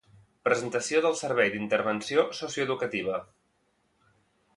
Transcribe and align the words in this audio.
Presentació 0.47 1.01
del 1.07 1.17
Servei 1.19 1.51
d'Intervenció 1.55 2.23
Socioeducativa 2.39 3.21